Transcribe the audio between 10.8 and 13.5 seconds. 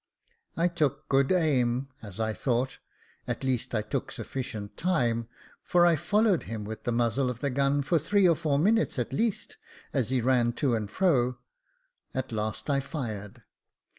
fro; at last I fired.